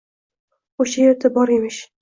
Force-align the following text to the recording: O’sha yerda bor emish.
O’sha 0.85 1.05
yerda 1.05 1.33
bor 1.39 1.57
emish. 1.61 1.83